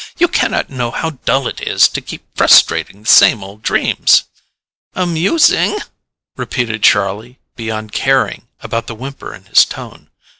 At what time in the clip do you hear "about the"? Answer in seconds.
8.61-8.95